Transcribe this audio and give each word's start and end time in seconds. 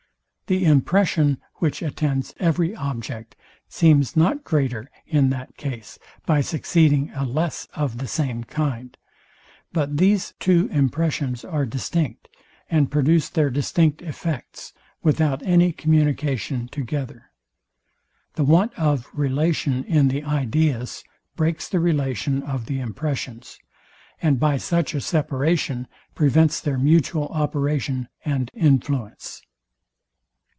The 0.47 0.65
impression, 0.65 1.37
which 1.59 1.81
attends 1.81 2.33
every 2.37 2.75
object, 2.75 3.37
seems 3.69 4.17
not 4.17 4.43
greater 4.43 4.91
in 5.07 5.29
that 5.29 5.55
case 5.55 5.97
by 6.25 6.41
succeeding 6.41 7.09
a 7.11 7.23
less 7.23 7.69
of 7.73 7.99
the 7.99 8.07
same 8.07 8.43
kind; 8.43 8.97
but 9.71 9.95
these 9.95 10.33
two 10.41 10.67
impressions 10.69 11.45
are 11.45 11.65
distinct, 11.65 12.27
and 12.69 12.91
produce 12.91 13.29
their 13.29 13.49
distinct 13.49 14.01
effects, 14.01 14.73
without 15.01 15.41
any 15.43 15.71
communication 15.71 16.67
together. 16.67 17.31
The 18.33 18.43
want 18.43 18.73
of 18.77 19.07
relation 19.13 19.85
in 19.85 20.09
the 20.09 20.21
ideas 20.25 21.05
breaks 21.37 21.69
the 21.69 21.79
relation 21.79 22.43
of 22.43 22.65
the 22.65 22.81
impressions, 22.81 23.57
and 24.21 24.37
by 24.37 24.57
such 24.57 24.93
a 24.93 24.99
separation 24.99 25.87
prevents 26.13 26.59
their 26.59 26.77
mutual 26.77 27.27
operation 27.29 28.09
and 28.25 28.51
influence. 28.53 29.41